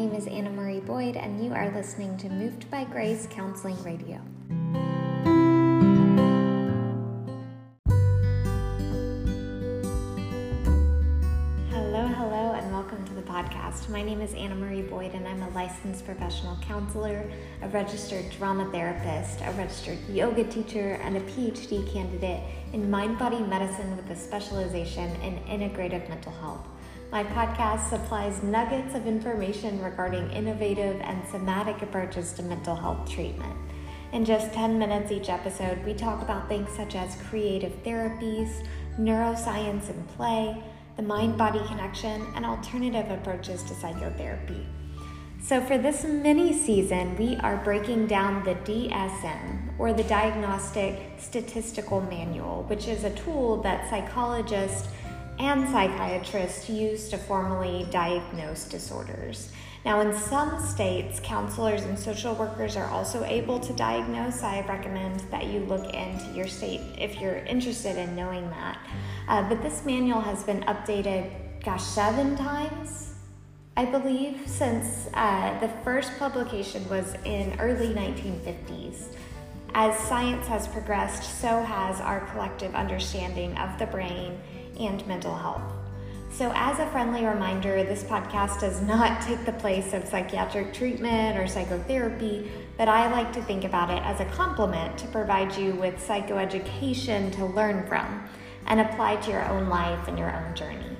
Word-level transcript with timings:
name 0.00 0.14
is 0.14 0.26
Anna 0.28 0.48
Marie 0.48 0.80
Boyd, 0.80 1.14
and 1.14 1.44
you 1.44 1.52
are 1.52 1.70
listening 1.72 2.16
to 2.16 2.30
Moved 2.30 2.70
by 2.70 2.84
Grace 2.84 3.28
Counseling 3.30 3.76
Radio. 3.84 4.18
Hello, 11.68 12.06
hello, 12.06 12.52
and 12.54 12.72
welcome 12.72 13.04
to 13.08 13.12
the 13.12 13.20
podcast. 13.20 13.90
My 13.90 14.02
name 14.02 14.22
is 14.22 14.32
Anna 14.32 14.54
Marie 14.54 14.80
Boyd, 14.80 15.12
and 15.12 15.28
I'm 15.28 15.42
a 15.42 15.50
licensed 15.50 16.06
professional 16.06 16.56
counselor, 16.62 17.30
a 17.60 17.68
registered 17.68 18.24
drama 18.30 18.70
therapist, 18.72 19.42
a 19.42 19.52
registered 19.52 19.98
yoga 20.08 20.44
teacher, 20.44 20.98
and 21.02 21.18
a 21.18 21.20
PhD 21.20 21.92
candidate 21.92 22.40
in 22.72 22.90
mind 22.90 23.18
body 23.18 23.40
medicine 23.40 23.94
with 23.98 24.08
a 24.08 24.16
specialization 24.16 25.10
in 25.20 25.36
integrative 25.40 26.08
mental 26.08 26.32
health. 26.32 26.66
My 27.10 27.24
podcast 27.24 27.88
supplies 27.88 28.40
nuggets 28.40 28.94
of 28.94 29.08
information 29.08 29.82
regarding 29.82 30.30
innovative 30.30 31.00
and 31.00 31.26
somatic 31.28 31.82
approaches 31.82 32.32
to 32.34 32.42
mental 32.44 32.76
health 32.76 33.10
treatment. 33.10 33.56
In 34.12 34.24
just 34.24 34.52
10 34.52 34.78
minutes 34.78 35.10
each 35.10 35.28
episode, 35.28 35.84
we 35.84 35.92
talk 35.92 36.22
about 36.22 36.48
things 36.48 36.70
such 36.70 36.94
as 36.94 37.16
creative 37.28 37.72
therapies, 37.82 38.64
neuroscience 38.96 39.88
and 39.90 40.08
play, 40.10 40.62
the 40.96 41.02
mind 41.02 41.36
body 41.36 41.60
connection, 41.66 42.24
and 42.36 42.46
alternative 42.46 43.10
approaches 43.10 43.64
to 43.64 43.74
psychotherapy. 43.74 44.64
So, 45.42 45.60
for 45.60 45.78
this 45.78 46.04
mini 46.04 46.52
season, 46.52 47.16
we 47.16 47.36
are 47.38 47.56
breaking 47.64 48.06
down 48.06 48.44
the 48.44 48.54
DSM, 48.54 49.70
or 49.78 49.92
the 49.92 50.04
Diagnostic 50.04 51.00
Statistical 51.18 52.02
Manual, 52.02 52.64
which 52.68 52.86
is 52.86 53.02
a 53.02 53.10
tool 53.10 53.60
that 53.62 53.90
psychologists 53.90 54.88
and 55.40 55.66
psychiatrists 55.70 56.68
use 56.68 57.08
to 57.08 57.16
formally 57.16 57.86
diagnose 57.90 58.64
disorders. 58.64 59.50
Now, 59.86 60.00
in 60.00 60.14
some 60.14 60.60
states, 60.60 61.18
counselors 61.24 61.82
and 61.84 61.98
social 61.98 62.34
workers 62.34 62.76
are 62.76 62.90
also 62.90 63.24
able 63.24 63.58
to 63.60 63.72
diagnose. 63.72 64.42
I 64.42 64.60
recommend 64.68 65.20
that 65.30 65.46
you 65.46 65.60
look 65.60 65.94
into 65.94 66.30
your 66.34 66.46
state 66.46 66.82
if 66.98 67.18
you're 67.18 67.38
interested 67.38 67.96
in 67.96 68.14
knowing 68.14 68.50
that. 68.50 68.78
Uh, 69.28 69.48
but 69.48 69.62
this 69.62 69.82
manual 69.86 70.20
has 70.20 70.44
been 70.44 70.60
updated, 70.64 71.30
gosh, 71.64 71.84
seven 71.84 72.36
times, 72.36 73.14
I 73.78 73.86
believe, 73.86 74.42
since 74.44 75.08
uh, 75.14 75.58
the 75.60 75.68
first 75.82 76.18
publication 76.18 76.86
was 76.90 77.14
in 77.24 77.58
early 77.58 77.94
1950s. 77.94 79.14
As 79.72 79.98
science 80.00 80.46
has 80.48 80.68
progressed, 80.68 81.40
so 81.40 81.62
has 81.62 81.98
our 82.02 82.20
collective 82.32 82.74
understanding 82.74 83.56
of 83.56 83.78
the 83.78 83.86
brain 83.86 84.38
and 84.80 85.06
mental 85.06 85.34
health. 85.34 85.62
So, 86.32 86.52
as 86.54 86.78
a 86.78 86.86
friendly 86.90 87.24
reminder, 87.24 87.82
this 87.82 88.04
podcast 88.04 88.60
does 88.60 88.80
not 88.82 89.20
take 89.26 89.44
the 89.44 89.52
place 89.52 89.92
of 89.92 90.06
psychiatric 90.06 90.72
treatment 90.72 91.38
or 91.38 91.46
psychotherapy, 91.46 92.50
but 92.78 92.88
I 92.88 93.10
like 93.10 93.32
to 93.32 93.42
think 93.42 93.64
about 93.64 93.90
it 93.90 94.02
as 94.04 94.20
a 94.20 94.24
complement 94.26 94.96
to 94.98 95.06
provide 95.08 95.56
you 95.56 95.74
with 95.74 95.96
psychoeducation 95.96 97.32
to 97.36 97.46
learn 97.46 97.86
from 97.86 98.28
and 98.66 98.80
apply 98.80 99.16
to 99.16 99.30
your 99.30 99.44
own 99.48 99.68
life 99.68 100.06
and 100.08 100.18
your 100.18 100.34
own 100.34 100.54
journey. 100.54 100.96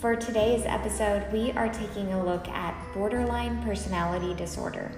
For 0.00 0.16
today's 0.16 0.64
episode, 0.64 1.30
we 1.32 1.52
are 1.52 1.68
taking 1.68 2.12
a 2.12 2.24
look 2.24 2.48
at 2.48 2.74
borderline 2.94 3.62
personality 3.64 4.32
disorder. 4.34 4.90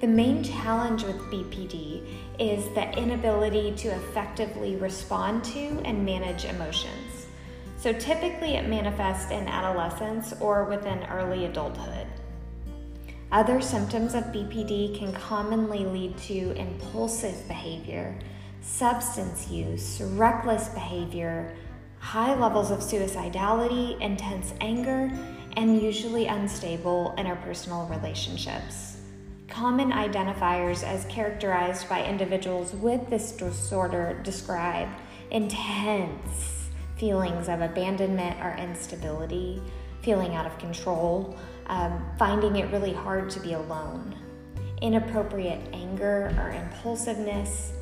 The 0.00 0.06
main 0.06 0.44
challenge 0.44 1.04
with 1.04 1.16
BPD 1.30 2.06
is 2.38 2.64
the 2.74 2.90
inability 2.96 3.74
to 3.76 3.88
effectively 3.88 4.76
respond 4.76 5.44
to 5.44 5.80
and 5.84 6.04
manage 6.04 6.44
emotions. 6.44 7.09
So 7.80 7.94
typically 7.94 8.56
it 8.56 8.68
manifests 8.68 9.30
in 9.30 9.48
adolescence 9.48 10.34
or 10.38 10.64
within 10.64 11.02
early 11.04 11.46
adulthood. 11.46 12.06
Other 13.32 13.62
symptoms 13.62 14.14
of 14.14 14.24
BPD 14.24 14.98
can 14.98 15.14
commonly 15.14 15.86
lead 15.86 16.18
to 16.18 16.50
impulsive 16.56 17.48
behavior, 17.48 18.18
substance 18.60 19.48
use, 19.48 20.02
reckless 20.02 20.68
behavior, 20.68 21.56
high 22.00 22.34
levels 22.34 22.70
of 22.70 22.80
suicidality, 22.80 23.98
intense 24.02 24.52
anger, 24.60 25.10
and 25.56 25.80
usually 25.80 26.26
unstable 26.26 27.14
interpersonal 27.16 27.88
relationships. 27.88 28.98
Common 29.48 29.90
identifiers 29.90 30.82
as 30.82 31.06
characterized 31.06 31.88
by 31.88 32.04
individuals 32.04 32.74
with 32.74 33.08
this 33.08 33.32
disorder 33.32 34.20
describe 34.22 34.88
intense 35.30 36.59
feelings 37.00 37.48
of 37.48 37.62
abandonment 37.62 38.38
or 38.40 38.54
instability, 38.58 39.60
feeling 40.02 40.34
out 40.34 40.44
of 40.44 40.56
control, 40.58 41.34
um, 41.66 42.04
finding 42.18 42.56
it 42.56 42.70
really 42.70 42.92
hard 42.92 43.30
to 43.30 43.40
be 43.40 43.54
alone, 43.54 44.14
inappropriate 44.82 45.60
anger 45.72 46.34
or 46.38 46.50
impulsiveness, 46.50 47.72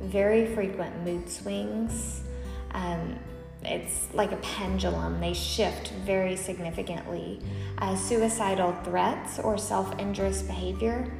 very 0.00 0.46
frequent 0.54 0.96
mood 1.04 1.28
swings. 1.28 2.22
Um, 2.70 3.18
it's 3.64 4.06
like 4.14 4.30
a 4.30 4.36
pendulum, 4.36 5.20
they 5.20 5.34
shift 5.34 5.90
very 6.06 6.36
significantly. 6.36 7.40
Uh, 7.78 7.96
suicidal 7.96 8.72
threats 8.84 9.40
or 9.40 9.58
self 9.58 9.98
injurious 9.98 10.42
behavior, 10.42 11.12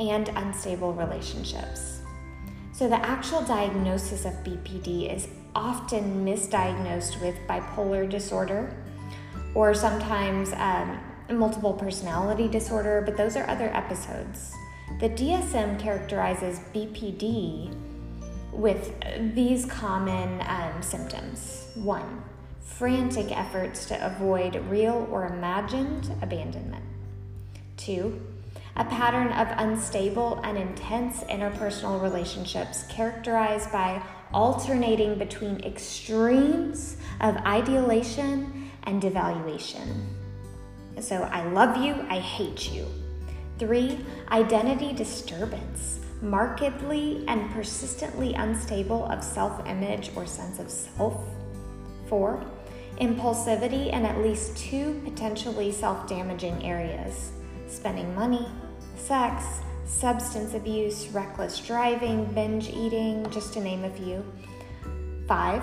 and 0.00 0.28
unstable 0.30 0.92
relationships. 0.94 2.00
So, 2.72 2.88
the 2.88 2.96
actual 2.96 3.42
diagnosis 3.42 4.24
of 4.24 4.32
BPD 4.42 5.14
is 5.14 5.28
often 5.54 6.24
misdiagnosed 6.24 7.20
with 7.20 7.36
bipolar 7.46 8.08
disorder 8.08 8.74
or 9.54 9.74
sometimes 9.74 10.52
um, 10.54 10.98
multiple 11.30 11.72
personality 11.72 12.48
disorder, 12.48 13.02
but 13.04 13.16
those 13.16 13.36
are 13.36 13.48
other 13.48 13.74
episodes. 13.74 14.54
The 15.00 15.08
DSM 15.10 15.78
characterizes 15.78 16.60
BPD 16.74 17.74
with 18.52 18.92
these 19.34 19.64
common 19.66 20.42
um, 20.46 20.82
symptoms. 20.82 21.68
One, 21.74 22.22
frantic 22.60 23.36
efforts 23.36 23.86
to 23.86 24.06
avoid 24.06 24.56
real 24.68 25.08
or 25.10 25.26
imagined 25.26 26.14
abandonment. 26.22 26.84
Two, 27.76 28.20
a 28.76 28.84
pattern 28.84 29.28
of 29.32 29.48
unstable 29.58 30.40
and 30.44 30.56
intense 30.56 31.24
interpersonal 31.24 32.00
relationships 32.02 32.84
characterized 32.88 33.70
by 33.72 34.02
alternating 34.32 35.18
between 35.18 35.60
extremes 35.64 36.96
of 37.20 37.36
ideation 37.38 38.70
and 38.84 39.02
devaluation. 39.02 40.04
So, 41.00 41.22
I 41.22 41.44
love 41.48 41.82
you, 41.82 41.94
I 42.08 42.18
hate 42.18 42.72
you. 42.72 42.86
Three, 43.58 43.98
identity 44.30 44.92
disturbance 44.92 46.00
markedly 46.20 47.24
and 47.26 47.50
persistently 47.50 48.32
unstable 48.34 49.06
of 49.06 49.24
self 49.24 49.66
image 49.66 50.10
or 50.14 50.26
sense 50.26 50.58
of 50.58 50.70
self. 50.70 51.24
Four, 52.08 52.44
impulsivity 53.00 53.92
in 53.92 54.04
at 54.04 54.18
least 54.18 54.56
two 54.56 55.00
potentially 55.04 55.72
self 55.72 56.08
damaging 56.08 56.64
areas 56.64 57.32
spending 57.66 58.14
money, 58.14 58.46
sex, 58.96 59.60
substance 59.84 60.54
abuse, 60.54 61.08
reckless 61.08 61.58
driving, 61.58 62.24
binge 62.26 62.68
eating, 62.68 63.28
just 63.30 63.52
to 63.54 63.60
name 63.60 63.84
a 63.84 63.90
few. 63.90 64.24
Five, 65.26 65.62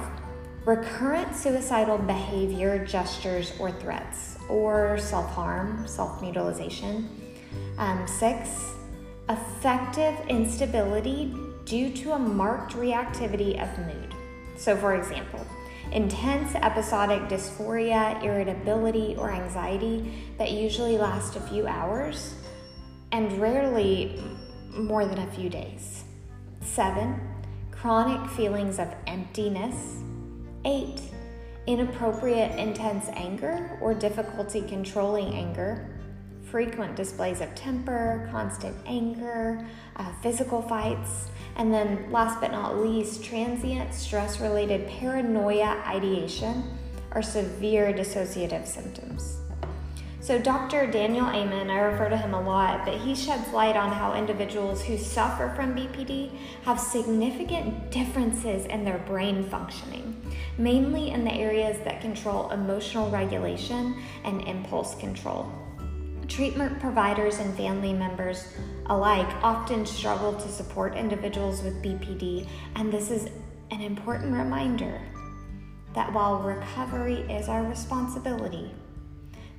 recurrent 0.65 1.35
suicidal 1.35 1.97
behavior, 1.97 2.85
gestures, 2.85 3.53
or 3.59 3.71
threats, 3.71 4.37
or 4.49 4.97
self 4.97 5.29
harm, 5.31 5.87
self 5.87 6.21
mutilation. 6.21 7.09
Um, 7.77 8.07
six, 8.07 8.73
affective 9.27 10.15
instability 10.27 11.33
due 11.65 11.91
to 11.93 12.13
a 12.13 12.19
marked 12.19 12.73
reactivity 12.73 13.61
of 13.61 13.85
mood. 13.85 14.13
So, 14.57 14.75
for 14.75 14.95
example, 14.95 15.45
intense 15.91 16.55
episodic 16.55 17.21
dysphoria, 17.29 18.21
irritability, 18.23 19.15
or 19.17 19.31
anxiety 19.31 20.13
that 20.37 20.51
usually 20.51 20.97
last 20.97 21.35
a 21.35 21.39
few 21.41 21.67
hours 21.67 22.35
and 23.11 23.31
rarely 23.39 24.21
more 24.71 25.05
than 25.05 25.19
a 25.19 25.31
few 25.31 25.49
days. 25.49 26.03
Seven, 26.61 27.19
chronic 27.71 28.29
feelings 28.31 28.79
of 28.79 28.93
emptiness. 29.07 30.01
Eight, 30.65 31.01
inappropriate 31.67 32.57
intense 32.59 33.07
anger 33.13 33.77
or 33.81 33.93
difficulty 33.93 34.61
controlling 34.61 35.33
anger 35.33 35.99
frequent 36.49 36.95
displays 36.95 37.41
of 37.41 37.53
temper, 37.55 38.27
constant 38.31 38.75
anger, 38.85 39.65
uh, 39.97 40.11
physical 40.21 40.61
fights, 40.61 41.27
and 41.55 41.73
then 41.73 42.11
last 42.11 42.41
but 42.41 42.51
not 42.51 42.77
least, 42.77 43.23
transient 43.23 43.93
stress 43.93 44.39
related 44.39 44.87
paranoia 44.87 45.81
ideation 45.85 46.63
or 47.13 47.21
severe 47.21 47.93
dissociative 47.93 48.65
symptoms. 48.65 49.37
So, 50.29 50.37
Dr. 50.37 50.85
Daniel 50.85 51.25
Amen, 51.25 51.71
I 51.71 51.79
refer 51.79 52.07
to 52.07 52.15
him 52.15 52.35
a 52.35 52.39
lot, 52.39 52.85
but 52.85 52.99
he 52.99 53.15
sheds 53.15 53.51
light 53.51 53.75
on 53.75 53.91
how 53.91 54.13
individuals 54.13 54.83
who 54.83 54.95
suffer 54.95 55.51
from 55.55 55.73
BPD 55.73 56.29
have 56.65 56.79
significant 56.79 57.89
differences 57.89 58.67
in 58.67 58.85
their 58.85 58.99
brain 58.99 59.43
functioning, 59.43 60.15
mainly 60.55 61.09
in 61.09 61.23
the 61.23 61.33
areas 61.33 61.79
that 61.83 61.99
control 61.99 62.51
emotional 62.51 63.09
regulation 63.09 63.99
and 64.23 64.47
impulse 64.47 64.93
control. 64.93 65.51
treatment 66.27 66.79
providers 66.79 67.39
and 67.39 67.57
family 67.57 67.91
members 67.91 68.53
alike 68.85 69.33
often 69.41 69.83
struggle 69.83 70.33
to 70.33 70.47
support 70.47 70.95
individuals 70.95 71.63
with 71.63 71.81
BPD, 71.81 72.47
and 72.75 72.93
this 72.93 73.09
is 73.09 73.29
an 73.71 73.81
important 73.81 74.31
reminder 74.31 75.01
that 75.95 76.13
while 76.13 76.37
recovery 76.43 77.21
is 77.31 77.49
our 77.49 77.63
responsibility, 77.63 78.71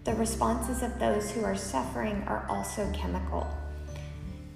the 0.05 0.15
responses 0.15 0.83
of 0.83 0.99
those 0.99 1.31
who 1.31 1.45
are 1.45 1.57
suffering 1.57 2.23
are 2.27 2.47
also 2.49 2.91
chemical. 2.93 3.47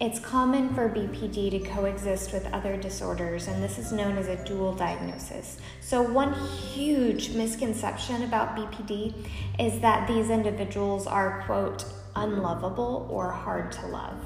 It's 0.00 0.18
common 0.18 0.74
for 0.74 0.88
BPD 0.88 1.50
to 1.52 1.58
coexist 1.60 2.32
with 2.32 2.52
other 2.52 2.76
disorders, 2.76 3.46
and 3.46 3.62
this 3.62 3.78
is 3.78 3.92
known 3.92 4.18
as 4.18 4.26
a 4.28 4.44
dual 4.44 4.74
diagnosis. 4.74 5.58
So, 5.80 6.02
one 6.02 6.34
huge 6.34 7.30
misconception 7.30 8.24
about 8.24 8.56
BPD 8.56 9.14
is 9.58 9.80
that 9.80 10.08
these 10.08 10.30
individuals 10.30 11.06
are, 11.06 11.42
quote, 11.46 11.84
unlovable 12.16 13.06
or 13.10 13.30
hard 13.30 13.70
to 13.72 13.86
love. 13.86 14.18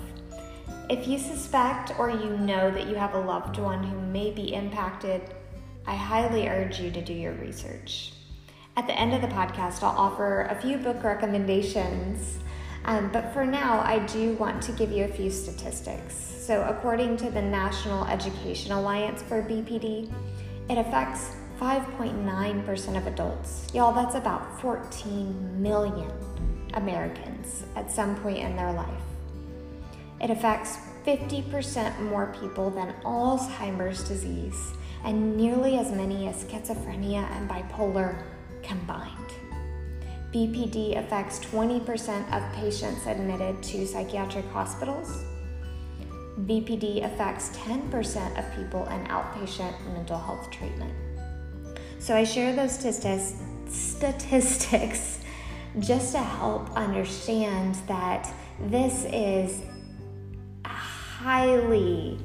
If 0.88 1.06
you 1.06 1.18
suspect 1.18 1.98
or 1.98 2.08
you 2.08 2.36
know 2.38 2.70
that 2.70 2.86
you 2.86 2.94
have 2.94 3.14
a 3.14 3.20
loved 3.20 3.58
one 3.58 3.84
who 3.84 4.00
may 4.00 4.30
be 4.30 4.54
impacted, 4.54 5.20
I 5.86 5.94
highly 5.94 6.48
urge 6.48 6.80
you 6.80 6.90
to 6.90 7.02
do 7.02 7.12
your 7.12 7.34
research. 7.34 8.12
At 8.78 8.86
the 8.86 8.96
end 8.96 9.12
of 9.12 9.22
the 9.22 9.26
podcast, 9.26 9.82
I'll 9.82 9.98
offer 9.98 10.42
a 10.42 10.54
few 10.54 10.76
book 10.76 11.02
recommendations, 11.02 12.38
um, 12.84 13.10
but 13.12 13.32
for 13.32 13.44
now, 13.44 13.80
I 13.80 13.98
do 14.06 14.34
want 14.34 14.62
to 14.62 14.72
give 14.72 14.92
you 14.92 15.02
a 15.02 15.08
few 15.08 15.32
statistics. 15.32 16.14
So, 16.14 16.62
according 16.62 17.16
to 17.16 17.28
the 17.28 17.42
National 17.42 18.04
Education 18.04 18.70
Alliance 18.70 19.20
for 19.20 19.42
BPD, 19.42 20.08
it 20.70 20.78
affects 20.78 21.34
5.9% 21.60 22.96
of 22.96 23.08
adults. 23.08 23.66
Y'all, 23.74 23.92
that's 23.92 24.14
about 24.14 24.60
14 24.60 25.60
million 25.60 26.12
Americans 26.74 27.64
at 27.74 27.90
some 27.90 28.14
point 28.22 28.38
in 28.38 28.54
their 28.54 28.72
life. 28.72 29.02
It 30.20 30.30
affects 30.30 30.78
50% 31.04 31.98
more 32.02 32.32
people 32.40 32.70
than 32.70 32.94
Alzheimer's 33.02 34.04
disease 34.04 34.72
and 35.02 35.36
nearly 35.36 35.78
as 35.78 35.90
many 35.90 36.28
as 36.28 36.44
schizophrenia 36.44 37.28
and 37.32 37.50
bipolar 37.50 38.22
combined. 38.68 39.32
BPD 40.32 40.98
affects 40.98 41.40
20% 41.40 42.36
of 42.36 42.52
patients 42.54 43.06
admitted 43.06 43.62
to 43.62 43.86
psychiatric 43.86 44.44
hospitals. 44.50 45.24
BPD 46.40 47.04
affects 47.04 47.48
10% 47.56 48.38
of 48.38 48.44
people 48.54 48.84
in 48.88 49.06
outpatient 49.06 49.74
mental 49.94 50.18
health 50.18 50.50
treatment. 50.50 50.92
So 51.98 52.14
I 52.14 52.24
share 52.24 52.54
those 52.54 52.72
statistics 53.66 55.18
just 55.80 56.12
to 56.12 56.18
help 56.18 56.70
understand 56.76 57.74
that 57.86 58.30
this 58.60 59.06
is 59.06 59.62
highly, 60.64 62.18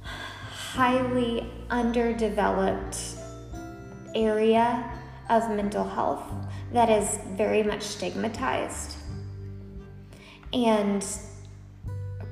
highly 0.00 1.46
underdeveloped 1.68 3.13
area 4.14 4.90
of 5.30 5.50
mental 5.50 5.84
health 5.84 6.22
that 6.72 6.90
is 6.90 7.18
very 7.36 7.62
much 7.62 7.82
stigmatized 7.82 8.96
and 10.52 11.06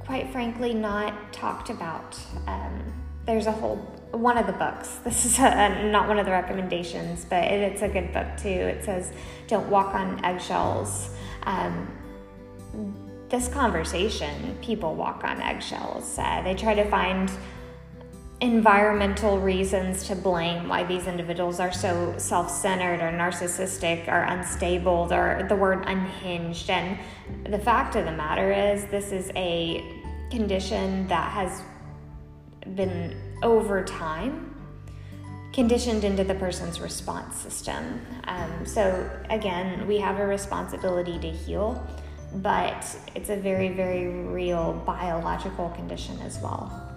quite 0.01 0.31
frankly 0.31 0.75
not 0.75 1.33
talked 1.33 1.71
about. 1.71 2.19
Um, 2.47 2.93
there's 3.25 3.47
a 3.47 3.53
whole 3.53 3.77
one 4.11 4.37
of 4.37 4.47
the 4.47 4.53
books. 4.53 4.99
This 5.05 5.25
is 5.25 5.39
a, 5.39 5.91
not 5.91 6.09
one 6.09 6.19
of 6.19 6.27
the 6.27 6.33
recommendations, 6.33 7.25
but 7.25 7.45
it, 7.45 7.61
it's 7.61 7.83
a 7.83 7.89
good 7.89 8.13
book 8.13 8.27
too. 8.37 8.49
It 8.49 8.85
says, 8.85 9.13
"Don't 9.49 9.69
walk 9.69 9.95
on 9.95 10.25
eggshells." 10.25 11.11
Um, 11.45 11.89
this 13.29 13.49
conversation, 13.49 14.59
people 14.61 14.95
walk 14.95 15.25
on 15.25 15.41
eggshells. 15.41 16.19
Uh, 16.19 16.43
they 16.43 16.55
try 16.55 16.75
to 16.75 16.89
find 16.91 17.31
environmental 18.43 19.39
reasons 19.39 20.03
to 20.03 20.17
blame 20.17 20.69
why 20.69 20.83
these 20.83 21.07
individuals 21.07 21.61
are 21.61 21.73
so 21.73 22.13
self 22.19 22.51
centered 22.51 23.01
or 23.01 23.17
narcissistic 23.17 24.09
or 24.09 24.23
unstable 24.23 25.13
or 25.13 25.47
the 25.49 25.55
word 25.55 25.85
unhinged. 25.87 26.69
And 26.69 26.99
the 27.45 27.59
fact 27.59 27.95
of 27.95 28.05
the 28.05 28.11
matter 28.11 28.53
is, 28.53 28.85
this 28.87 29.13
is 29.13 29.31
a 29.37 29.85
condition 30.29 31.07
that 31.07 31.31
has 31.31 31.63
been 32.75 33.17
over 33.45 33.85
time 33.85 34.49
conditioned 35.53 36.03
into 36.03 36.25
the 36.25 36.35
person's 36.35 36.81
response 36.81 37.37
system. 37.37 38.05
Um, 38.25 38.67
so, 38.67 39.09
again, 39.31 39.87
we 39.87 39.99
have 39.99 40.19
a 40.19 40.27
responsibility 40.27 41.17
to 41.21 41.31
heal, 41.31 41.87
but 42.37 42.85
it's 43.15 43.31
a 43.31 43.37
very, 43.37 43.69
very 43.69 44.09
real 44.09 44.83
biological 44.85 45.69
condition 45.71 46.19
as 46.23 46.39
well. 46.41 46.92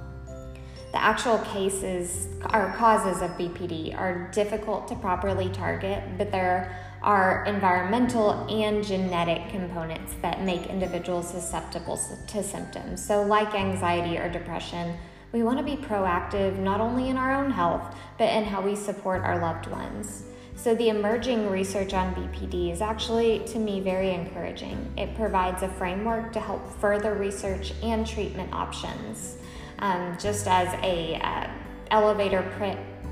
The 0.96 1.04
actual 1.04 1.40
cases 1.40 2.30
or 2.54 2.74
causes 2.78 3.22
of 3.22 3.32
BPD 3.32 4.00
are 4.00 4.32
difficult 4.32 4.88
to 4.88 4.96
properly 4.96 5.50
target, 5.50 6.02
but 6.18 6.32
there 6.32 6.74
are 7.02 7.44
environmental 7.44 8.48
and 8.50 8.82
genetic 8.82 9.50
components 9.50 10.16
that 10.22 10.44
make 10.44 10.68
individuals 10.68 11.30
susceptible 11.30 12.00
to 12.28 12.42
symptoms. 12.42 13.06
So, 13.06 13.24
like 13.24 13.54
anxiety 13.54 14.18
or 14.18 14.30
depression, 14.30 14.96
we 15.34 15.44
want 15.44 15.58
to 15.58 15.66
be 15.66 15.76
proactive 15.76 16.58
not 16.60 16.80
only 16.80 17.10
in 17.10 17.18
our 17.18 17.44
own 17.44 17.52
health, 17.52 17.94
but 18.18 18.30
in 18.30 18.46
how 18.46 18.62
we 18.62 18.74
support 18.74 19.22
our 19.24 19.38
loved 19.42 19.68
ones. 19.68 20.24
So, 20.56 20.76
the 20.76 20.88
emerging 20.88 21.50
research 21.50 21.94
on 21.94 22.16
BPD 22.16 22.72
is 22.72 22.80
actually, 22.80 23.40
to 23.48 23.60
me, 23.60 23.82
very 23.82 24.12
encouraging. 24.12 24.94
It 24.96 25.14
provides 25.18 25.62
a 25.62 25.68
framework 25.68 26.32
to 26.32 26.40
help 26.40 26.66
further 26.80 27.16
research 27.16 27.74
and 27.84 28.08
treatment 28.08 28.54
options 28.54 29.40
um, 29.80 30.18
just 30.20 30.48
as 30.48 30.68
a 30.84 31.16
uh, 31.24 31.48
elevator 31.92 32.44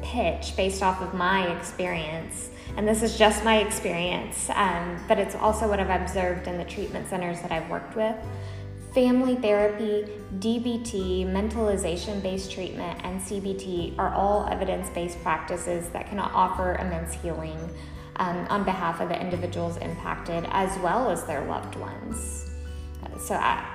pitch 0.01 0.56
based 0.56 0.83
off 0.83 1.01
of 1.01 1.13
my 1.13 1.48
experience. 1.57 2.50
And 2.75 2.88
this 2.88 3.04
is 3.04 3.18
just 3.18 3.44
my 3.44 3.57
experience, 3.57 4.50
um, 4.51 5.04
but 5.07 5.19
it's 5.19 5.36
also 5.36 5.68
what 5.68 5.80
I've 5.80 6.01
observed 6.01 6.48
in 6.48 6.57
the 6.57 6.65
treatment 6.65 7.07
centers 7.07 7.42
that 7.42 7.51
I've 7.51 7.69
worked 7.69 7.95
with. 7.95 8.15
Family 8.94 9.36
therapy, 9.36 10.07
DBT, 10.38 11.25
mentalization 11.25 12.21
based 12.21 12.51
treatment, 12.51 13.00
and 13.04 13.19
CBT 13.19 13.98
are 13.98 14.13
all 14.13 14.48
evidence 14.48 14.89
based 14.89 15.21
practices 15.24 15.90
that 15.90 16.07
can 16.07 16.19
offer 16.19 16.76
immense 16.76 17.14
healing 17.14 17.57
um, 18.18 18.45
on 18.49 18.64
behalf 18.64 19.02
of 19.02 19.09
the 19.09 19.19
individuals 19.19 19.78
impacted 19.78 20.45
as 20.49 20.78
well 20.80 21.09
as 21.09 21.23
their 21.26 21.44
loved 21.45 21.76
ones. 21.76 22.52
So, 23.19 23.35
I, 23.35 23.72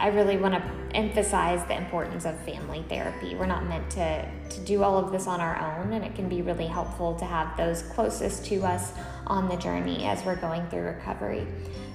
I 0.00 0.08
really 0.08 0.38
want 0.38 0.54
to 0.54 0.96
emphasize 0.96 1.62
the 1.68 1.76
importance 1.76 2.24
of 2.24 2.34
family 2.40 2.82
therapy. 2.88 3.34
We're 3.34 3.44
not 3.44 3.68
meant 3.68 3.90
to, 3.90 4.26
to 4.48 4.60
do 4.60 4.82
all 4.82 4.96
of 4.96 5.12
this 5.12 5.26
on 5.26 5.42
our 5.42 5.78
own, 5.78 5.92
and 5.92 6.02
it 6.02 6.14
can 6.14 6.26
be 6.26 6.40
really 6.40 6.66
helpful 6.66 7.14
to 7.16 7.26
have 7.26 7.54
those 7.58 7.82
closest 7.82 8.46
to 8.46 8.62
us 8.62 8.92
on 9.26 9.50
the 9.50 9.56
journey 9.56 10.06
as 10.06 10.24
we're 10.24 10.36
going 10.36 10.66
through 10.68 10.84
recovery. 10.84 11.46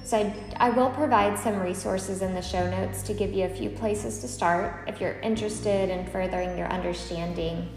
So, 0.04 0.18
I, 0.18 0.32
I 0.58 0.70
will 0.70 0.90
provide 0.90 1.36
some 1.36 1.58
resources 1.58 2.22
in 2.22 2.32
the 2.32 2.40
show 2.40 2.70
notes 2.70 3.02
to 3.02 3.12
give 3.12 3.32
you 3.32 3.46
a 3.46 3.48
few 3.48 3.70
places 3.70 4.20
to 4.20 4.28
start 4.28 4.84
if 4.86 5.00
you're 5.00 5.18
interested 5.20 5.90
in 5.90 6.06
furthering 6.06 6.56
your 6.56 6.68
understanding. 6.68 7.68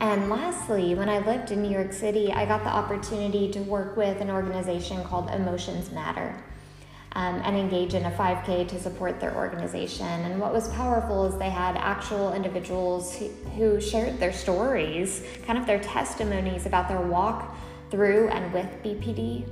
And 0.00 0.30
lastly, 0.30 0.94
when 0.94 1.08
I 1.08 1.18
lived 1.26 1.50
in 1.50 1.60
New 1.60 1.70
York 1.70 1.92
City, 1.92 2.32
I 2.32 2.46
got 2.46 2.62
the 2.62 2.70
opportunity 2.70 3.50
to 3.50 3.60
work 3.62 3.96
with 3.96 4.20
an 4.20 4.30
organization 4.30 5.02
called 5.02 5.28
Emotions 5.30 5.90
Matter 5.90 6.40
um, 7.12 7.42
and 7.44 7.56
engage 7.56 7.94
in 7.94 8.04
a 8.04 8.10
5K 8.12 8.68
to 8.68 8.80
support 8.80 9.18
their 9.18 9.34
organization. 9.34 10.06
And 10.06 10.40
what 10.40 10.52
was 10.52 10.68
powerful 10.68 11.26
is 11.26 11.36
they 11.38 11.50
had 11.50 11.76
actual 11.76 12.32
individuals 12.32 13.16
who, 13.16 13.28
who 13.56 13.80
shared 13.80 14.20
their 14.20 14.32
stories, 14.32 15.24
kind 15.44 15.58
of 15.58 15.66
their 15.66 15.80
testimonies 15.80 16.66
about 16.66 16.88
their 16.88 17.00
walk 17.00 17.56
through 17.90 18.28
and 18.28 18.52
with 18.52 18.66
BPD. 18.84 19.46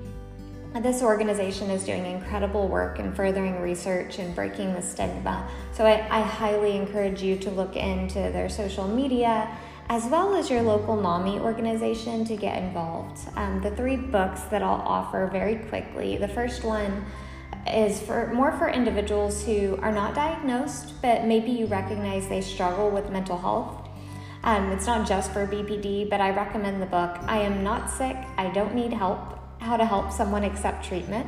This 0.83 1.03
organization 1.03 1.71
is 1.71 1.85
doing 1.85 2.07
incredible 2.07 2.69
work 2.69 3.01
in 3.01 3.13
furthering 3.13 3.61
research 3.61 4.21
and 4.21 4.33
breaking 4.35 4.75
the 4.75 4.83
stigma. 4.83 5.49
So 5.73 5.85
I, 5.85 6.07
I, 6.09 6.21
highly 6.21 6.77
encourage 6.77 7.21
you 7.21 7.37
to 7.39 7.51
look 7.51 7.75
into 7.75 8.19
their 8.19 8.49
social 8.49 8.87
media 8.87 9.49
as 9.89 10.05
well 10.05 10.37
as 10.37 10.51
your 10.51 10.63
local 10.63 10.95
NAMI 10.95 11.41
organization 11.41 12.25
to 12.27 12.37
get 12.37 12.63
involved. 12.63 13.19
Um, 13.35 13.61
the 13.63 13.71
three 13.73 13.97
books 13.97 14.43
that 14.43 14.63
I'll 14.63 14.83
offer 14.83 15.29
very 15.33 15.57
quickly 15.57 16.17
the 16.19 16.29
first 16.29 16.63
one 16.63 17.07
is 17.67 18.01
for 18.01 18.33
more 18.33 18.53
for 18.53 18.69
individuals 18.69 19.45
who 19.45 19.77
are 19.83 19.93
not 19.93 20.15
diagnosed, 20.15 21.01
but 21.03 21.25
maybe 21.25 21.51
you 21.51 21.67
recognize 21.67 22.29
they 22.29 22.41
struggle 22.41 22.91
with 22.91 23.11
mental 23.11 23.39
health. 23.39 23.89
Um, 24.45 24.71
it's 24.73 24.87
not 24.87 25.07
just 25.07 25.33
for 25.33 25.47
BPD, 25.47 26.09
but 26.09 26.21
I 26.21 26.31
recommend 26.31 26.81
the 26.81 26.87
book 26.87 27.19
I 27.27 27.39
Am 27.39 27.63
Not 27.63 27.91
Sick, 27.91 28.17
I 28.37 28.51
Don't 28.51 28.75
Need 28.75 28.93
Help 28.93 29.39
How 29.61 29.77
to 29.77 29.85
Help 29.85 30.13
Someone 30.13 30.45
Accept 30.45 30.85
Treatment. 30.85 31.27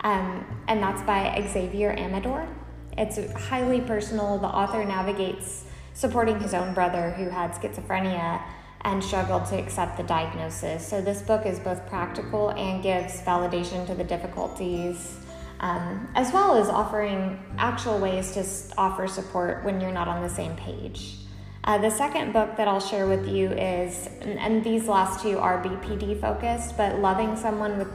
Um, 0.00 0.44
and 0.66 0.82
that's 0.82 1.02
by 1.02 1.46
Xavier 1.52 1.92
Amador. 1.92 2.48
It's 2.96 3.32
highly 3.32 3.80
personal. 3.80 4.38
The 4.38 4.46
author 4.46 4.84
navigates 4.84 5.64
supporting 5.94 6.40
his 6.40 6.54
own 6.54 6.74
brother 6.74 7.10
who 7.10 7.28
had 7.28 7.52
schizophrenia 7.52 8.42
and 8.82 9.02
struggled 9.02 9.44
to 9.46 9.56
accept 9.56 9.96
the 9.96 10.04
diagnosis. 10.04 10.86
So, 10.86 11.00
this 11.00 11.20
book 11.22 11.46
is 11.46 11.58
both 11.58 11.86
practical 11.88 12.50
and 12.50 12.82
gives 12.82 13.20
validation 13.22 13.86
to 13.86 13.94
the 13.94 14.04
difficulties 14.04 15.18
um, 15.60 16.08
as 16.14 16.32
well 16.32 16.56
as 16.56 16.68
offering 16.68 17.38
actual 17.58 17.98
ways 17.98 18.32
to 18.32 18.44
offer 18.78 19.06
support 19.08 19.64
when 19.64 19.80
you're 19.80 19.92
not 19.92 20.08
on 20.08 20.22
the 20.22 20.28
same 20.28 20.54
page. 20.56 21.16
Uh, 21.64 21.76
the 21.76 21.90
second 21.90 22.32
book 22.32 22.56
that 22.56 22.66
I'll 22.66 22.80
share 22.80 23.06
with 23.06 23.28
you 23.28 23.50
is, 23.50 24.08
and 24.22 24.64
these 24.64 24.86
last 24.86 25.22
two 25.22 25.38
are 25.38 25.62
BPD 25.62 26.20
focused, 26.20 26.76
but 26.76 27.00
Loving 27.00 27.36
Someone 27.36 27.76
with 27.76 27.88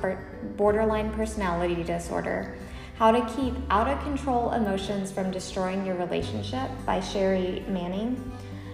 Borderline 0.58 1.12
Personality 1.13 1.82
Disorder 1.84 2.55
How 2.98 3.12
to 3.12 3.25
Keep 3.36 3.55
Out 3.72 3.88
of 3.88 4.00
Control 4.03 4.51
Emotions 4.51 5.12
from 5.12 5.32
Destroying 5.32 5.86
Your 5.86 5.96
Relationship 5.96 6.70
by 6.86 7.00
Shari 7.00 7.63
Manning. 7.67 8.32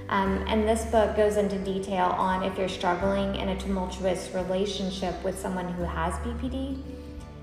Um, 0.10 0.44
and 0.48 0.68
this 0.68 0.86
book 0.86 1.16
goes 1.16 1.38
into 1.38 1.58
detail 1.60 2.08
on 2.08 2.44
if 2.44 2.58
you're 2.58 2.68
struggling 2.68 3.36
in 3.36 3.50
a 3.50 3.60
tumultuous 3.60 4.32
relationship 4.34 5.24
with 5.24 5.40
someone 5.40 5.72
who 5.72 5.84
has 5.84 6.14
BPD 6.16 6.82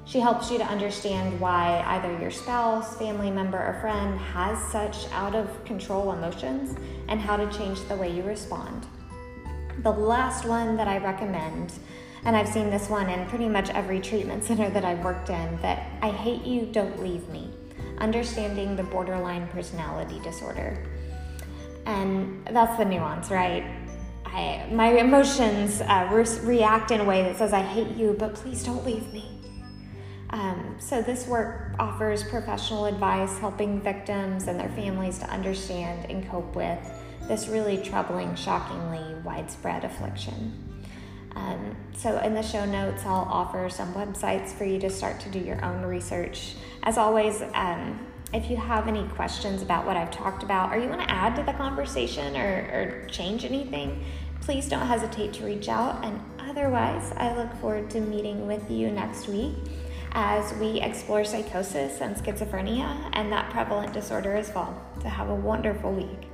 she 0.06 0.20
helps 0.20 0.52
you 0.52 0.58
to 0.58 0.64
understand 0.64 1.38
why 1.40 1.82
either 1.88 2.16
your 2.20 2.30
spouse, 2.30 2.96
family 2.96 3.30
member, 3.30 3.58
or 3.58 3.76
friend 3.80 4.18
has 4.18 4.56
such 4.70 5.10
out 5.10 5.34
of 5.34 5.64
control 5.64 6.12
emotions 6.12 6.76
and 7.08 7.20
how 7.20 7.36
to 7.36 7.58
change 7.58 7.80
the 7.88 7.96
way 7.96 8.10
you 8.10 8.22
respond. 8.22 8.86
The 9.82 9.90
last 9.90 10.46
one 10.46 10.76
that 10.76 10.86
I 10.86 10.98
recommend, 10.98 11.72
and 12.25 12.36
I've 12.36 12.48
seen 12.48 12.70
this 12.70 12.88
one 12.88 13.10
in 13.10 13.26
pretty 13.26 13.48
much 13.48 13.68
every 13.70 14.00
treatment 14.00 14.44
center 14.44 14.70
that 14.70 14.84
I've 14.84 15.04
worked 15.04 15.28
in, 15.28 15.60
that 15.60 15.82
I 16.00 16.10
hate 16.10 16.44
you, 16.44 16.66
don't 16.66 17.02
leave 17.02 17.28
me. 17.28 17.50
Understanding 17.98 18.76
the 18.76 18.84
borderline 18.84 19.48
personality 19.48 20.20
disorder. 20.20 20.86
And 21.84 22.46
that's 22.46 22.78
the 22.78 22.84
nuance, 22.84 23.30
right? 23.30 23.64
I, 24.25 24.68
my 24.70 24.92
emotions 24.98 25.80
uh, 25.80 26.08
re- 26.12 26.25
react 26.42 26.92
in 26.92 27.00
a 27.00 27.04
way 27.04 27.22
that 27.22 27.38
says, 27.38 27.52
I 27.52 27.62
hate 27.62 27.96
you, 27.96 28.14
but 28.16 28.34
please 28.34 28.62
don't 28.62 28.84
leave 28.84 29.12
me. 29.12 29.35
Um, 30.30 30.76
so, 30.78 31.02
this 31.02 31.26
work 31.26 31.75
offers 31.78 32.25
professional 32.25 32.87
advice 32.87 33.38
helping 33.38 33.80
victims 33.80 34.49
and 34.49 34.59
their 34.59 34.68
families 34.71 35.18
to 35.21 35.30
understand 35.30 36.11
and 36.11 36.28
cope 36.28 36.56
with 36.56 36.78
this 37.28 37.49
really 37.49 37.78
troubling, 37.78 38.35
shockingly 38.35 39.14
widespread 39.23 39.85
affliction. 39.85 40.62
Um, 41.37 41.76
so, 41.97 42.18
in 42.21 42.35
the 42.35 42.42
show 42.42 42.64
notes, 42.64 43.04
I'll 43.04 43.28
offer 43.30 43.68
some 43.68 43.95
websites 43.95 44.49
for 44.49 44.64
you 44.64 44.80
to 44.80 44.90
start 44.90 45.21
to 45.21 45.28
do 45.28 45.38
your 45.38 45.64
own 45.64 45.83
research. 45.83 46.54
As 46.83 46.99
always, 46.99 47.42
um, 47.54 48.06
if 48.33 48.50
you 48.50 48.56
have 48.56 48.88
any 48.88 49.06
questions 49.09 49.62
about 49.62 49.87
what 49.87 49.97
I've 49.97 50.11
talked 50.11 50.42
about 50.42 50.73
or 50.73 50.78
you 50.78 50.88
want 50.88 51.02
to 51.02 51.11
add 51.11 51.37
to 51.37 51.42
the 51.42 51.52
conversation 51.52 52.37
or, 52.37 53.04
or 53.04 53.09
change 53.09 53.45
anything, 53.45 54.04
please 54.40 54.68
don't 54.68 54.87
hesitate 54.87 55.33
to 55.35 55.45
reach 55.45 55.68
out. 55.68 56.04
And 56.04 56.21
otherwise, 56.40 57.12
I 57.16 57.37
look 57.37 57.52
forward 57.61 57.90
to 57.90 58.00
meeting 58.00 58.47
with 58.47 58.68
you 58.71 58.90
next 58.90 59.28
week 59.28 59.54
as 60.12 60.54
we 60.54 60.80
explore 60.80 61.25
psychosis 61.25 62.00
and 62.00 62.16
schizophrenia 62.16 63.10
and 63.12 63.32
that 63.32 63.50
prevalent 63.50 63.92
disorder 63.92 64.34
as 64.34 64.54
well. 64.54 64.80
So, 65.02 65.08
have 65.08 65.28
a 65.28 65.34
wonderful 65.34 65.92
week. 65.92 66.28